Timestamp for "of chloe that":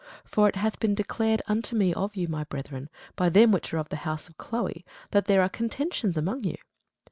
4.27-5.25